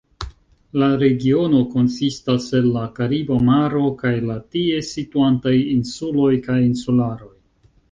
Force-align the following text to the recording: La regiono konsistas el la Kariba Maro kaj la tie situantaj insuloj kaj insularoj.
La 0.83 0.85
regiono 1.01 1.59
konsistas 1.73 2.47
el 2.61 2.71
la 2.79 2.87
Kariba 3.01 3.39
Maro 3.51 3.83
kaj 4.01 4.15
la 4.31 4.39
tie 4.57 4.81
situantaj 4.89 5.55
insuloj 5.77 6.33
kaj 6.51 6.59
insularoj. 6.73 7.33